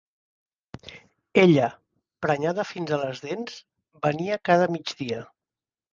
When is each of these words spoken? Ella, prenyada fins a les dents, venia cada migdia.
Ella, 1.41 1.67
prenyada 2.27 2.65
fins 2.71 2.95
a 2.97 3.01
les 3.03 3.21
dents, 3.27 3.61
venia 4.07 4.43
cada 4.51 4.69
migdia. 4.79 5.25